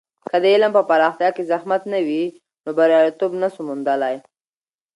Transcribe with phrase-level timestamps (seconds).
[0.29, 2.23] که د علم په پراختیا کې زحمت نه وي،
[2.63, 4.15] نو بریالیتوب نسو موندلی.